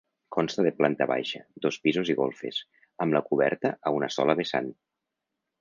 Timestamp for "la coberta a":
3.19-3.97